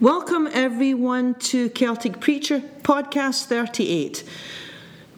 [0.00, 4.24] Welcome, everyone, to Celtic Preacher Podcast 38.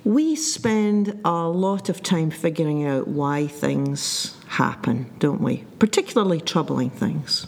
[0.04, 5.64] We spend a lot of time figuring out why things happen, don't we?
[5.78, 7.46] Particularly troubling things.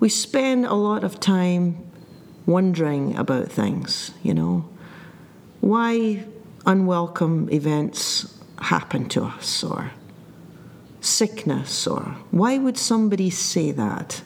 [0.00, 1.78] We spend a lot of time
[2.44, 4.68] wondering about things, you know,
[5.60, 6.24] why
[6.66, 9.92] unwelcome events happen to us, or
[11.00, 14.22] sickness, or why would somebody say that?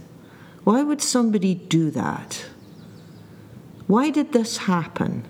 [0.65, 2.47] Why would somebody do that?
[3.87, 5.27] Why did this happen?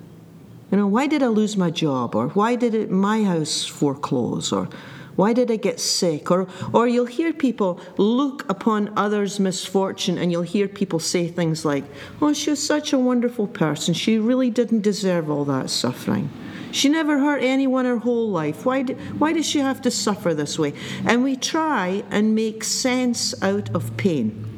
[0.70, 2.15] You know, why did I lose my job?
[2.15, 4.52] Or why did it, my house foreclose?
[4.52, 4.69] Or
[5.16, 6.30] why did I get sick?
[6.30, 11.64] Or, or you'll hear people look upon others' misfortune and you'll hear people say things
[11.64, 11.84] like,
[12.23, 13.92] Oh, she was such a wonderful person.
[13.95, 16.30] She really didn't deserve all that suffering.
[16.70, 18.64] She never hurt anyone her whole life.
[18.66, 20.75] Why, do, why does she have to suffer this way?
[21.05, 24.53] And we try and make sense out of pain.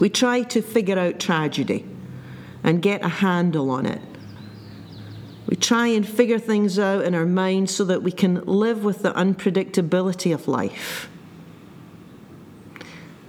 [0.00, 1.84] We try to figure out tragedy
[2.64, 4.00] and get a handle on it.
[5.46, 9.02] We try and figure things out in our minds so that we can live with
[9.02, 11.08] the unpredictability of life.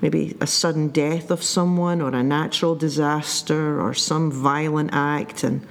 [0.01, 5.65] Maybe a sudden death of someone, or a natural disaster, or some violent act, and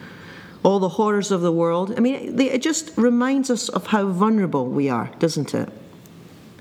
[0.63, 1.95] all the horrors of the world.
[1.97, 5.69] I mean, it just reminds us of how vulnerable we are, doesn't it?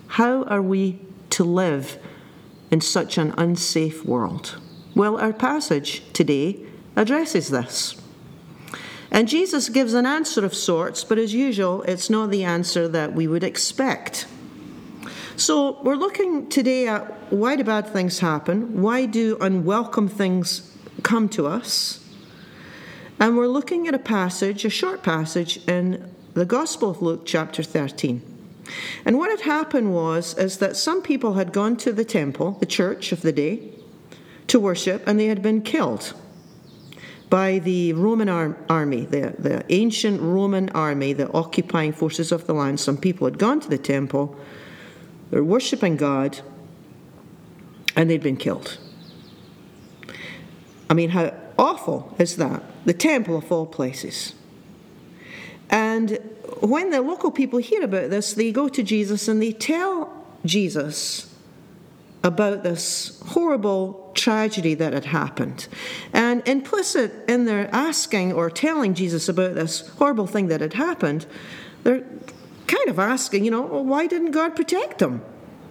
[0.07, 0.99] How are we
[1.31, 1.99] to live
[2.71, 4.59] in such an unsafe world?
[4.95, 6.59] Well, our passage today
[6.95, 7.95] addresses this.
[9.11, 13.13] And Jesus gives an answer of sorts, but as usual, it's not the answer that
[13.13, 14.27] we would expect.
[15.35, 18.81] So, we're looking today at why do bad things happen?
[18.81, 22.05] Why do unwelcome things come to us?
[23.19, 27.63] And we're looking at a passage, a short passage in the Gospel of Luke, chapter
[27.63, 28.21] 13.
[29.05, 32.65] And what had happened was is that some people had gone to the temple, the
[32.65, 33.69] church of the day,
[34.47, 36.13] to worship, and they had been killed
[37.29, 42.53] by the Roman ar- army, the, the ancient Roman army, the occupying forces of the
[42.53, 42.79] land.
[42.79, 44.35] Some people had gone to the temple,
[45.29, 46.39] they're worshipping God,
[47.95, 48.79] and they'd been killed.
[50.89, 52.63] I mean, how awful is that?
[52.85, 54.33] The temple of all places.
[55.69, 56.17] And
[56.61, 60.13] when the local people hear about this, they go to Jesus and they tell
[60.45, 61.33] Jesus
[62.23, 65.67] about this horrible tragedy that had happened.
[66.11, 71.25] And implicit in their asking or telling Jesus about this horrible thing that had happened,
[71.83, 72.03] they're
[72.67, 75.23] kind of asking, you know, well, why didn't God protect them?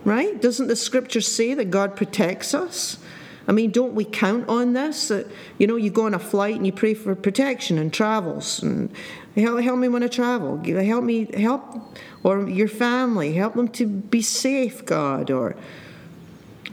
[0.05, 0.41] Right?
[0.41, 2.99] Doesn't the scripture say that God protects us?
[3.47, 5.09] I mean, don't we count on this?
[5.09, 5.27] That,
[5.59, 8.91] you know, you go on a flight and you pray for protection and travels and
[9.39, 10.59] help, help me when I travel.
[10.65, 11.63] Help me, help,
[12.23, 15.57] or your family, help them to be safe, God, or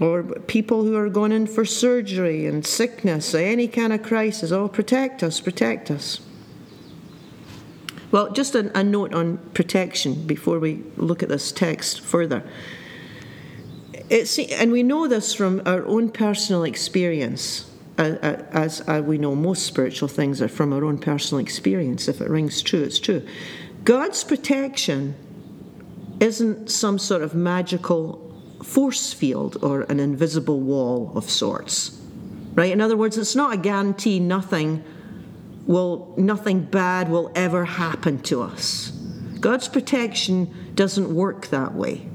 [0.01, 4.51] or people who are going in for surgery and sickness, any kind of crisis.
[4.51, 6.19] Oh, protect us, protect us.
[8.11, 12.43] Well, just a, a note on protection before we look at this text further.
[14.09, 19.65] It's, and we know this from our own personal experience, as uh, we know most
[19.65, 22.07] spiritual things are from our own personal experience.
[22.07, 23.25] If it rings true, it's true.
[23.83, 25.15] God's protection
[26.19, 28.21] isn't some sort of magical
[28.63, 32.01] force field or an invisible wall of sorts.
[32.53, 32.71] Right?
[32.71, 34.83] In other words, it's not a guarantee nothing
[35.67, 38.91] will nothing bad will ever happen to us.
[39.39, 42.07] God's protection doesn't work that way.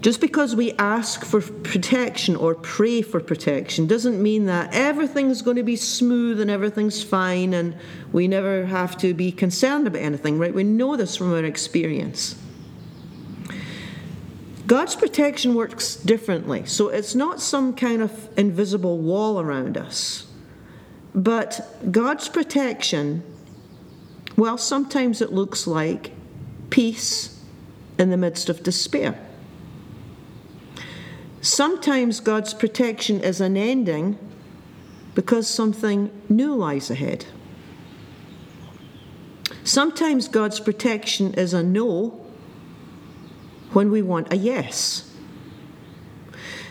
[0.00, 5.56] Just because we ask for protection or pray for protection doesn't mean that everything's going
[5.56, 7.74] to be smooth and everything's fine and
[8.12, 10.54] we never have to be concerned about anything, right?
[10.54, 12.36] We know this from our experience.
[14.68, 16.64] God's protection works differently.
[16.66, 20.26] So it's not some kind of invisible wall around us.
[21.12, 23.24] But God's protection,
[24.36, 26.12] well, sometimes it looks like
[26.70, 27.42] peace
[27.98, 29.18] in the midst of despair.
[31.40, 34.18] Sometimes God's protection is an ending
[35.14, 37.26] because something new lies ahead.
[39.64, 42.24] Sometimes God's protection is a no
[43.72, 45.12] when we want a yes.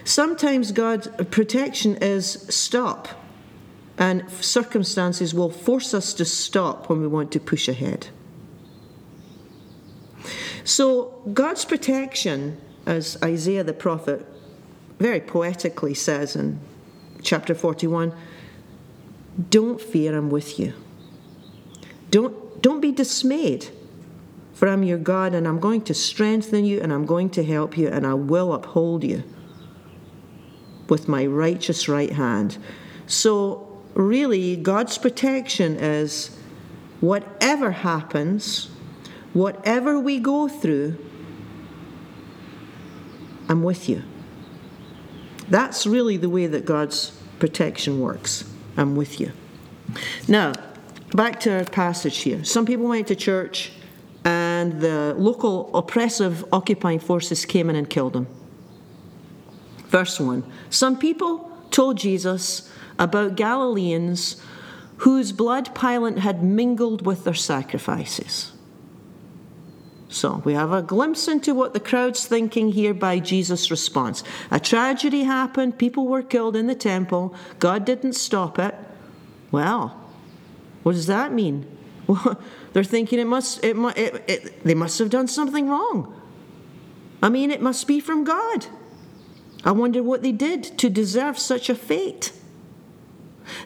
[0.03, 3.09] Sometimes God's protection is stop,
[3.97, 8.07] and circumstances will force us to stop when we want to push ahead.
[10.63, 14.25] So, God's protection, as Isaiah the prophet
[14.99, 16.59] very poetically says in
[17.21, 18.13] chapter 41
[19.49, 20.73] don't fear, I'm with you.
[22.09, 23.69] Don't, don't be dismayed,
[24.53, 27.77] for I'm your God, and I'm going to strengthen you, and I'm going to help
[27.77, 29.23] you, and I will uphold you.
[30.89, 32.57] with my righteous right hand.
[33.07, 36.35] So, really, God's protection is
[37.01, 38.69] whatever happens,
[39.33, 40.97] whatever we go through,
[43.50, 44.03] I'm with you.
[45.49, 48.44] That's really the way that God's protection works.
[48.75, 49.31] I'm with you.
[50.27, 50.53] Now,
[51.13, 52.44] back to our passage here.
[52.44, 53.71] Some people went to church
[54.25, 58.27] and the local oppressive occupying forces came in and killed them.
[59.88, 62.69] Verse 1 Some people told Jesus
[63.00, 64.41] about Galileans
[64.97, 68.51] whose blood Pilate had mingled with their sacrifices.
[70.17, 74.23] So we have a glimpse into what the crowd's thinking here by Jesus' response.
[74.49, 78.73] A tragedy happened, people were killed in the temple, God didn't stop it.
[79.51, 79.95] Well,
[80.81, 81.65] what does that mean?
[82.07, 82.39] Well,
[82.71, 86.15] they're thinking it must, it, it, it, they must have done something wrong.
[87.21, 88.67] I mean, it must be from God.
[89.65, 92.31] I wonder what they did to deserve such a fate.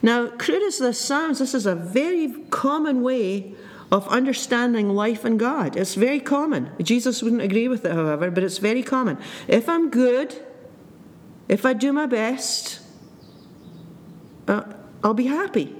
[0.01, 3.53] Now, crude as this sounds, this is a very common way
[3.92, 5.76] of understanding life and God.
[5.76, 6.72] It's very common.
[6.82, 9.18] Jesus wouldn't agree with it, however, but it's very common.
[9.48, 10.42] If I'm good,
[11.50, 12.80] if I do my best,
[14.48, 14.64] uh,
[15.04, 15.76] I'll be happy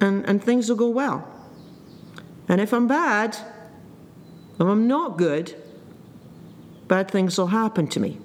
[0.00, 1.28] and, and things will go well.
[2.48, 3.36] And if I'm bad,
[4.54, 5.54] if I'm not good,
[6.88, 8.18] bad things will happen to me.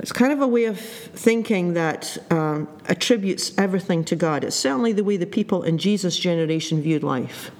[0.00, 4.44] It's kind of a way of thinking that um, attributes everything to God.
[4.44, 7.50] It's certainly the way the people in Jesus' generation viewed life.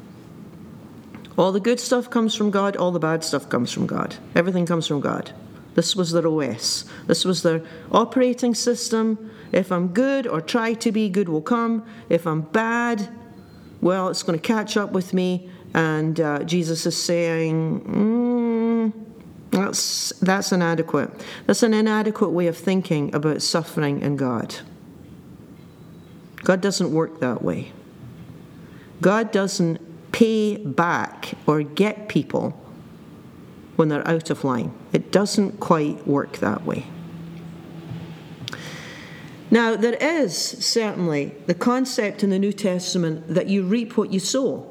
[1.37, 4.17] All the good stuff comes from God, all the bad stuff comes from God.
[4.35, 5.33] Everything comes from God.
[5.75, 6.85] This was their OS.
[7.07, 9.31] This was their operating system.
[9.53, 11.85] If I'm good or try to be, good will come.
[12.09, 13.09] If I'm bad,
[13.81, 15.51] well, it's going to catch up with me.
[15.73, 18.30] And uh, Jesus is saying, mm,
[19.71, 21.11] that's, that's inadequate.
[21.47, 24.57] That's an inadequate way of thinking about suffering and God.
[26.43, 27.73] God doesn't work that way.
[29.01, 29.81] God doesn't
[30.13, 32.51] pay back or get people
[33.77, 34.73] when they're out of line.
[34.93, 36.87] It doesn't quite work that way.
[39.53, 44.21] Now, there is certainly the concept in the New Testament that you reap what you
[44.21, 44.70] sow.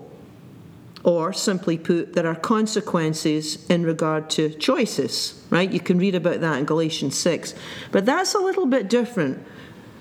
[1.03, 5.71] Or, simply put, there are consequences in regard to choices, right?
[5.71, 7.55] You can read about that in Galatians 6.
[7.91, 9.45] But that's a little bit different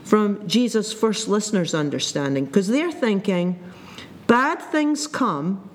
[0.03, 3.63] from Jesus' first listeners' understanding, because they're thinking
[4.27, 5.69] bad things come,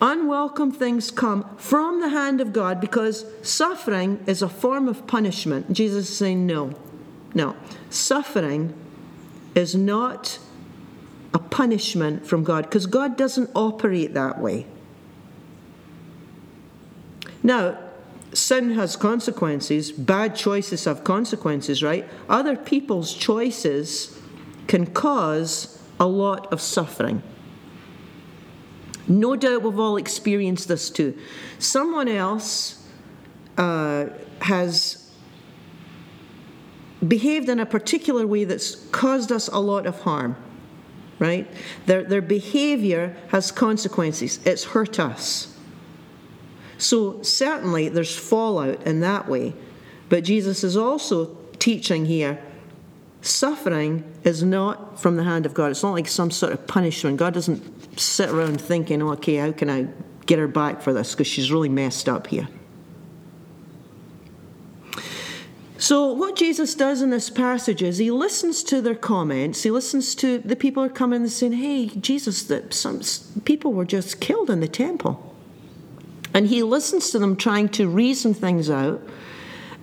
[0.00, 5.72] unwelcome things come from the hand of God because suffering is a form of punishment.
[5.72, 6.74] Jesus is saying, no,
[7.34, 7.56] no.
[7.88, 8.74] Suffering
[9.54, 10.38] is not
[11.34, 14.66] a punishment from God because God doesn't operate that way.
[17.42, 17.78] Now,
[18.32, 22.08] sin has consequences, bad choices have consequences, right?
[22.28, 24.18] Other people's choices
[24.68, 27.22] can cause a lot of suffering.
[29.08, 31.18] No doubt we've all experienced this too.
[31.58, 32.86] Someone else
[33.58, 34.06] uh,
[34.40, 35.10] has
[37.06, 40.36] behaved in a particular way that's caused us a lot of harm
[41.22, 41.48] right?
[41.86, 45.56] Their, their behavior has consequences, it's hurt us.
[46.78, 49.54] So, certainly, there's fallout in that way.
[50.08, 52.42] But Jesus is also teaching here
[53.20, 55.70] suffering is not from the hand of God.
[55.70, 57.18] It's not like some sort of punishment.
[57.18, 59.86] God doesn't sit around thinking, okay, how can I
[60.26, 61.12] get her back for this?
[61.12, 62.48] Because she's really messed up here.
[65.82, 69.64] So, what Jesus does in this passage is he listens to their comments.
[69.64, 73.00] He listens to the people who are coming and saying, Hey, Jesus, that some
[73.42, 75.34] people were just killed in the temple.
[76.32, 79.02] And he listens to them trying to reason things out.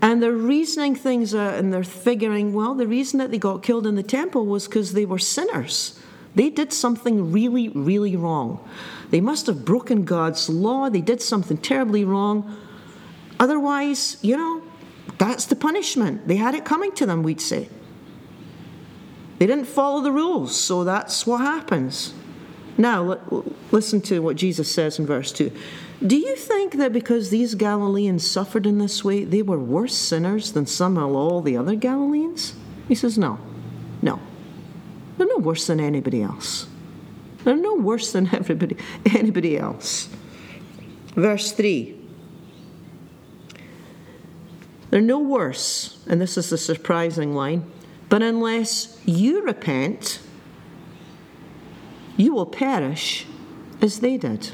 [0.01, 3.85] And they're reasoning things out and they're figuring, well, the reason that they got killed
[3.85, 5.99] in the temple was because they were sinners.
[6.33, 8.65] They did something really, really wrong.
[9.09, 10.89] They must have broken God's law.
[10.89, 12.57] They did something terribly wrong.
[13.37, 14.63] Otherwise, you know,
[15.19, 16.27] that's the punishment.
[16.27, 17.69] They had it coming to them, we'd say.
[19.37, 22.13] They didn't follow the rules, so that's what happens.
[22.77, 23.19] Now,
[23.71, 25.51] listen to what Jesus says in verse 2.
[26.05, 30.53] Do you think that because these Galileans suffered in this way, they were worse sinners
[30.53, 32.55] than some of all the other Galileans?
[32.87, 33.37] He says, No,
[34.01, 34.21] no.
[35.17, 36.67] They're no worse than anybody else.
[37.43, 38.77] They're no worse than everybody,
[39.13, 40.07] anybody else.
[41.15, 41.98] Verse 3
[44.89, 47.69] they're no worse, and this is the surprising line,
[48.09, 50.19] but unless you repent,
[52.17, 53.25] you will perish
[53.81, 54.51] as they did.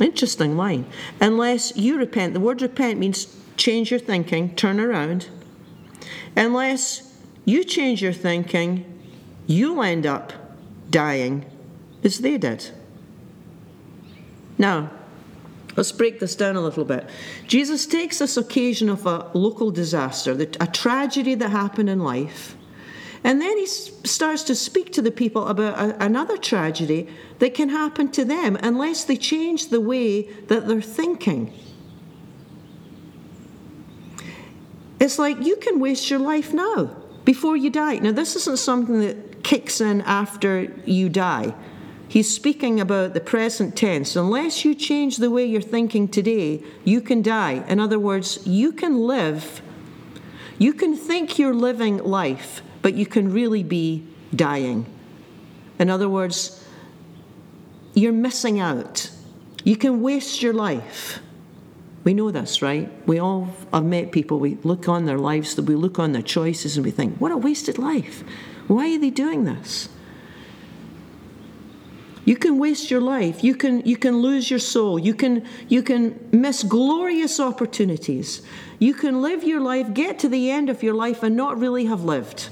[0.00, 0.84] Interesting line.
[1.20, 5.28] Unless you repent, the word repent means change your thinking, turn around.
[6.36, 7.14] Unless
[7.44, 8.84] you change your thinking,
[9.46, 10.32] you'll end up
[10.90, 11.46] dying
[12.04, 12.70] as they did.
[14.58, 14.90] Now,
[15.76, 17.08] let's break this down a little bit.
[17.46, 22.56] Jesus takes this occasion of a local disaster, a tragedy that happened in life,
[23.24, 27.08] and then he starts to speak to the people about a, another tragedy
[27.40, 31.52] that can happen to them unless they change the way that they're thinking.
[35.00, 37.98] It's like you can waste your life now before you die.
[37.98, 41.54] Now, this isn't something that kicks in after you die.
[42.08, 44.14] He's speaking about the present tense.
[44.16, 47.64] Unless you change the way you're thinking today, you can die.
[47.68, 49.60] In other words, you can live,
[50.58, 54.86] you can think you're living life, but you can really be dying.
[55.78, 56.64] In other words,
[57.94, 59.10] you're missing out.
[59.64, 61.20] You can waste your life.
[62.04, 62.88] We know this, right?
[63.08, 66.76] We all have met people, we look on their lives, we look on their choices,
[66.76, 68.22] and we think, what a wasted life.
[68.68, 69.88] Why are they doing this?
[72.26, 73.42] You can waste your life.
[73.42, 74.98] You can, you can lose your soul.
[74.98, 78.42] You can, you can miss glorious opportunities.
[78.78, 81.86] You can live your life, get to the end of your life, and not really
[81.86, 82.50] have lived.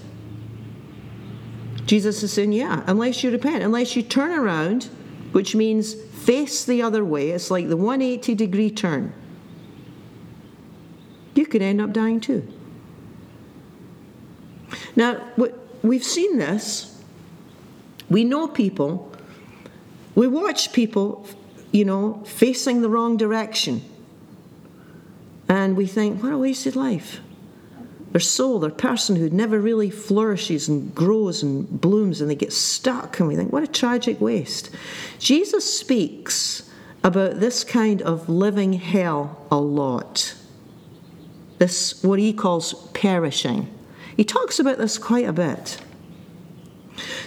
[1.84, 4.84] Jesus is saying, yeah, unless you repent, unless you turn around,
[5.32, 9.12] which means face the other way, it's like the 180 degree turn
[11.34, 12.46] you could end up dying too.
[14.96, 15.20] Now,
[15.82, 17.02] we've seen this.
[18.08, 19.13] We know people.
[20.14, 21.26] We watch people,
[21.72, 23.82] you know, facing the wrong direction.
[25.48, 27.20] And we think, what a wasted life.
[28.12, 33.18] Their soul, their personhood never really flourishes and grows and blooms, and they get stuck.
[33.18, 34.70] And we think, what a tragic waste.
[35.18, 36.70] Jesus speaks
[37.02, 40.34] about this kind of living hell a lot
[41.58, 43.72] this, what he calls perishing.
[44.16, 45.80] He talks about this quite a bit.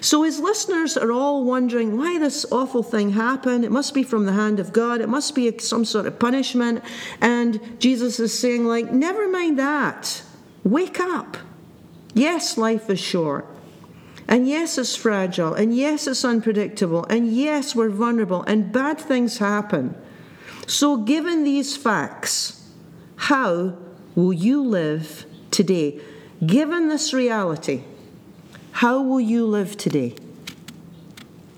[0.02, 3.66] So his listeners are all wondering why this awful thing happened.
[3.66, 5.02] It must be from the hand of God.
[5.02, 6.84] It must be some sort of punishment.
[7.22, 10.22] And Jesus is saying, like, never mind that.
[10.64, 11.38] Wake up.
[12.14, 13.48] Yes, life is short.
[14.28, 15.54] And yes, it's fragile.
[15.54, 17.06] And yes, it's unpredictable.
[17.06, 18.44] And yes, we're vulnerable.
[18.44, 19.96] And bad things happen.
[20.68, 22.70] So, given these facts,
[23.16, 23.78] how
[24.16, 26.02] will you live today?
[26.46, 27.84] Given this reality,
[28.78, 30.14] how will you live today?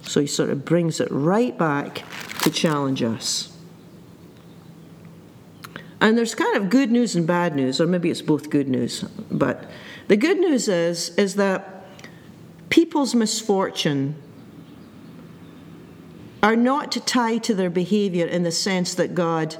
[0.03, 2.05] So he sort of brings it right back
[2.43, 3.57] to challenge us.
[5.99, 9.01] And there's kind of good news and bad news, or maybe it's both good news.
[9.29, 9.69] But
[10.07, 11.83] the good news is, is that
[12.69, 14.15] people's misfortune
[16.41, 19.57] are not tied to their behavior in the sense that God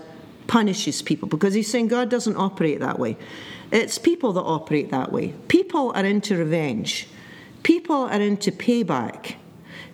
[0.47, 3.17] punishes people because he's saying God doesn't operate that way.
[3.69, 5.33] It's people that operate that way.
[5.49, 7.09] People are into revenge,
[7.63, 9.35] people are into payback,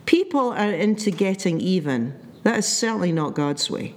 [0.04, 2.14] people are into getting even.
[2.42, 3.94] That is certainly not God's way.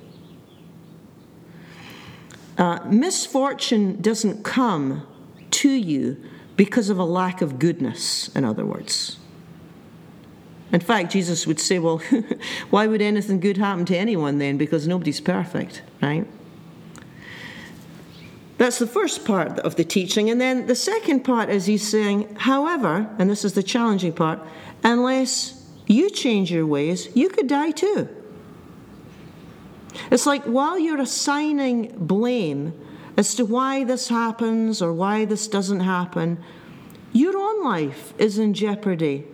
[2.57, 5.07] Uh, misfortune doesn't come
[5.51, 6.17] to you
[6.55, 9.17] because of a lack of goodness, in other words.
[10.71, 12.01] In fact, Jesus would say, Well,
[12.69, 14.57] why would anything good happen to anyone then?
[14.57, 16.27] Because nobody's perfect, right?
[18.59, 20.29] That's the first part of the teaching.
[20.29, 24.41] And then the second part is he's saying, however, and this is the challenging part,
[24.83, 28.09] unless you change your ways, you could die too.
[30.11, 32.73] It's like while you're assigning blame
[33.15, 36.43] as to why this happens or why this doesn't happen,
[37.13, 39.25] your own life is in jeopardy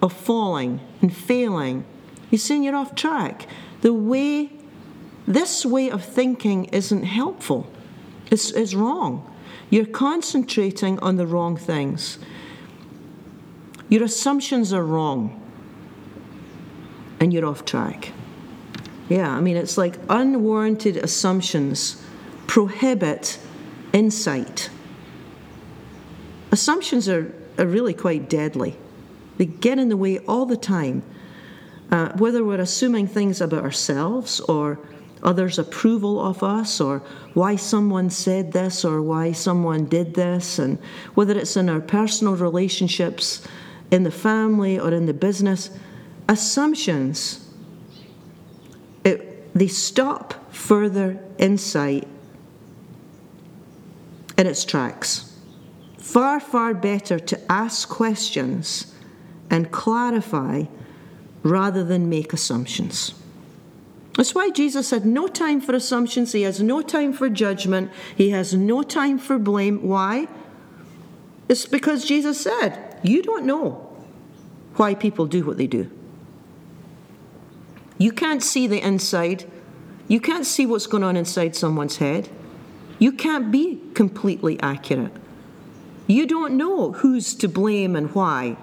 [0.00, 1.84] of falling and failing.
[2.30, 3.48] He's saying you're off track.
[3.80, 4.52] The way
[5.26, 7.66] this way of thinking isn't helpful,
[8.30, 9.28] it's, it's wrong.
[9.70, 12.18] You're concentrating on the wrong things.
[13.88, 15.40] Your assumptions are wrong,
[17.20, 18.12] and you're off track.
[19.08, 22.02] Yeah, I mean, it's like unwarranted assumptions
[22.46, 23.38] prohibit
[23.92, 24.70] insight.
[26.50, 28.76] Assumptions are, are really quite deadly,
[29.38, 31.02] they get in the way all the time.
[31.90, 34.78] Uh, whether we're assuming things about ourselves or
[35.22, 36.98] others' approval of us or
[37.34, 40.78] why someone said this or why someone did this, and
[41.14, 43.46] whether it's in our personal relationships,
[43.90, 45.70] in the family, or in the business,
[46.28, 47.48] assumptions,
[49.04, 52.06] it, they stop further insight
[54.36, 55.36] in its tracks.
[55.98, 58.94] Far, far better to ask questions
[59.50, 60.64] and clarify
[61.42, 63.14] rather than make assumptions.
[64.16, 68.30] That's why Jesus had no time for assumptions, he has no time for judgment, he
[68.30, 69.88] has no time for blame.
[69.88, 70.28] Why?
[71.48, 73.88] It's because Jesus said, You don't know
[74.76, 75.90] why people do what they do.
[77.96, 79.50] You can't see the inside,
[80.08, 82.28] you can't see what's going on inside someone's head.
[82.98, 85.12] You can't be completely accurate.
[86.06, 88.56] You don't know who's to blame and why.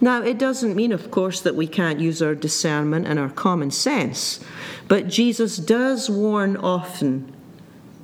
[0.00, 3.70] Now, it doesn't mean, of course, that we can't use our discernment and our common
[3.70, 4.40] sense,
[4.88, 7.32] but Jesus does warn often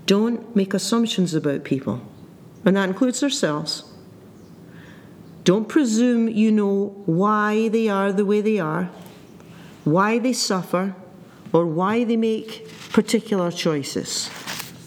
[0.07, 2.01] don't make assumptions about people,
[2.65, 3.85] and that includes ourselves.
[5.45, 8.91] Don't presume you know why they are the way they are,
[9.85, 10.95] why they suffer,
[11.53, 14.31] or why they make particular choices.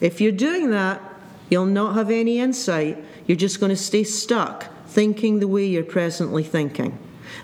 [0.02, 1.02] If you're doing that,
[1.50, 3.04] you'll not have any insight.
[3.26, 6.98] You're just going to stay stuck thinking the way you're presently thinking.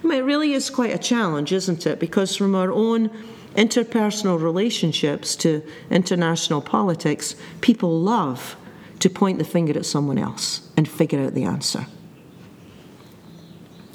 [0.03, 1.99] I mean, it really is quite a challenge, isn't it?
[1.99, 3.09] Because from our own
[3.55, 8.55] interpersonal relationships to international politics, people love
[8.99, 11.87] to point the finger at someone else and figure out the answer.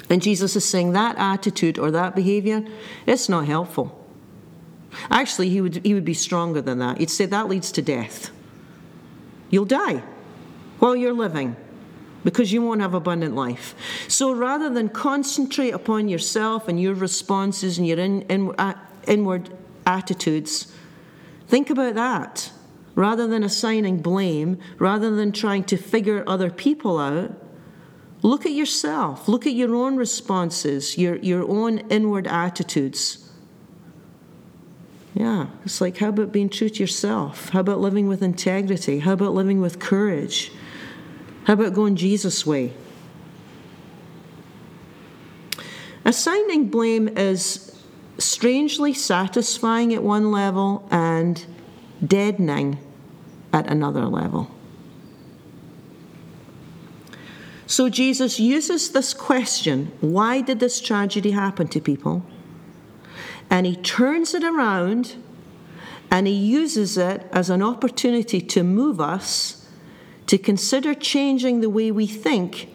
[0.09, 2.63] And Jesus is saying that attitude or that behavior,
[3.05, 4.05] it's not helpful.
[5.09, 6.97] Actually, he would, he would be stronger than that.
[6.97, 8.31] He'd say that leads to death.
[9.49, 10.03] You'll die
[10.79, 11.55] while you're living
[12.25, 13.75] because you won't have abundant life.
[14.09, 18.73] So rather than concentrate upon yourself and your responses and your in, in, uh,
[19.07, 19.55] inward
[19.85, 20.73] attitudes,
[21.47, 22.51] think about that.
[22.95, 27.31] Rather than assigning blame, rather than trying to figure other people out,
[28.23, 29.27] look at yourself.
[29.27, 33.29] Look at your own responses, your, your own inward attitudes.
[35.13, 37.49] Yeah, it's like how about being true to yourself?
[37.49, 38.99] How about living with integrity?
[38.99, 40.51] How about living with courage?
[41.45, 42.73] How about going Jesus' way?
[46.03, 47.83] Assigning blame is
[48.17, 51.45] strangely satisfying at one level and
[52.05, 52.79] deadening
[53.53, 54.49] at another level.
[57.67, 62.25] So Jesus uses this question why did this tragedy happen to people?
[63.49, 65.15] And he turns it around
[66.09, 69.64] and he uses it as an opportunity to move us
[70.27, 72.69] to consider changing the way we think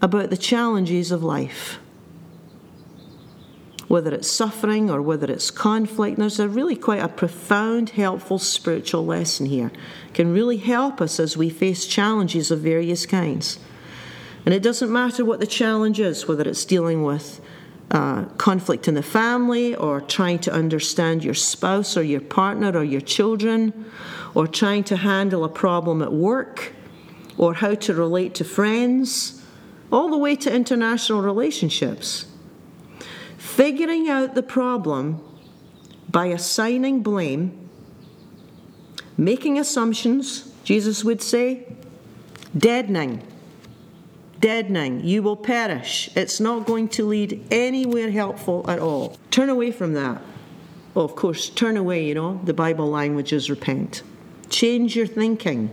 [0.00, 1.78] about the challenges of life.
[3.88, 9.04] Whether it's suffering or whether it's conflict, there's a really quite a profound, helpful spiritual
[9.04, 9.70] lesson here.
[10.08, 13.58] It can really help us as we face challenges of various kinds.
[14.44, 17.40] And it doesn't matter what the challenge is, whether it's dealing with
[17.90, 22.84] uh, conflict in the family, or trying to understand your spouse or your partner or
[22.84, 23.84] your children,
[24.34, 26.72] or trying to handle a problem at work,
[27.36, 29.42] or how to relate to friends,
[29.90, 32.26] all the way to international relationships.
[33.36, 35.22] Figuring out the problem
[36.10, 37.68] by assigning blame,
[39.16, 41.66] making assumptions, Jesus would say,
[42.56, 43.22] deadening
[44.44, 45.02] deadening.
[45.02, 46.10] You will perish.
[46.14, 49.16] It's not going to lead anywhere helpful at all.
[49.30, 50.20] Turn away from that.
[50.92, 54.02] Well, of course, turn away, you know, the Bible language is repent.
[54.50, 55.70] Change your thinking.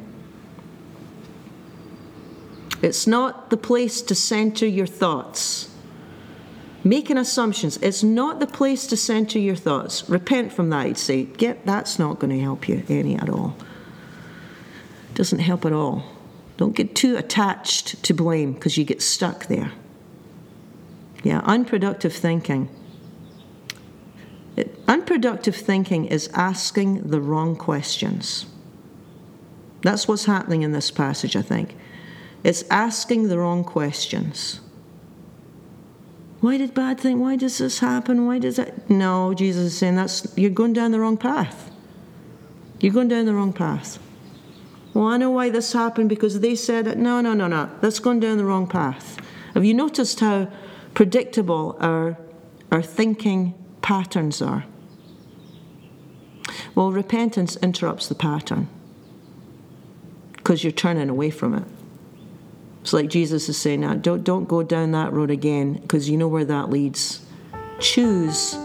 [2.81, 5.69] It's not the place to center your thoughts.
[6.83, 10.09] Making assumptions, it's not the place to center your thoughts.
[10.09, 11.25] Repent from that, I'd say.
[11.25, 13.55] Get that's not going to help you any at all.
[15.13, 16.03] Doesn't help at all.
[16.57, 19.71] Don't get too attached to blame because you get stuck there.
[21.23, 22.69] Yeah, unproductive thinking.
[24.55, 28.47] It, unproductive thinking is asking the wrong questions.
[29.83, 31.75] That's what's happening in this passage, I think.
[32.43, 34.59] It's asking the wrong questions.
[36.39, 37.19] Why did bad thing?
[37.19, 38.25] Why does this happen?
[38.25, 38.89] Why does that?
[38.89, 41.69] No, Jesus is saying that's you're going down the wrong path.
[42.79, 43.99] You're going down the wrong path.
[44.93, 46.97] Well, I know why this happened because they said it.
[46.97, 47.69] No, no, no, no.
[47.79, 49.17] That's gone down the wrong path.
[49.53, 50.51] Have you noticed how
[50.95, 52.17] predictable our,
[52.71, 54.65] our thinking patterns are?
[56.73, 58.67] Well, repentance interrupts the pattern
[60.33, 61.63] because you're turning away from it.
[62.81, 66.17] It's like Jesus is saying now, don't, don't go down that road again because you
[66.17, 67.23] know where that leads.
[67.79, 68.55] Choose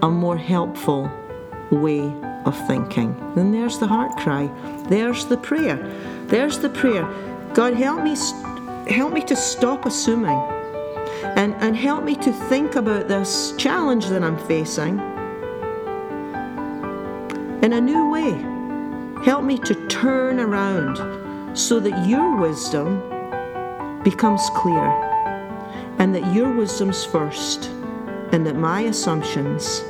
[0.00, 1.10] a more helpful
[1.70, 2.02] way
[2.44, 3.14] of thinking.
[3.34, 4.46] Then there's the heart cry.
[4.88, 5.76] There's the prayer.
[6.26, 7.04] There's the prayer.
[7.52, 8.16] God, help me,
[8.92, 10.38] help me to stop assuming
[11.36, 14.98] and, and help me to think about this challenge that I'm facing
[17.62, 18.30] in a new way.
[19.24, 23.11] Help me to turn around so that your wisdom
[24.04, 24.84] becomes clear
[25.98, 27.66] and that your wisdom's first
[28.32, 29.82] and that my assumptions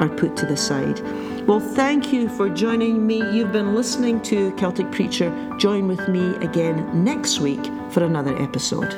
[0.00, 1.00] are put to the side.
[1.46, 3.18] Well, thank you for joining me.
[3.32, 5.30] You've been listening to Celtic Preacher.
[5.58, 8.94] Join with me again next week for another episode.